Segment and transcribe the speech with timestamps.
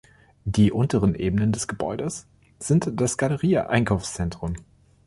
[0.45, 2.25] Die unteren Ebenen des Gebäudes
[2.57, 4.55] sind das Galleria Einkaufszentrum.